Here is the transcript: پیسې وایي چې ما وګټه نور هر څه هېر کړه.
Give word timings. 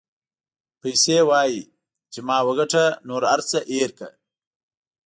پیسې 0.81 1.17
وایي 1.29 1.61
چې 2.11 2.19
ما 2.27 2.37
وګټه 2.47 2.83
نور 3.07 3.23
هر 3.31 3.39
څه 3.49 3.57
هېر 3.71 3.89
کړه. 3.97 4.11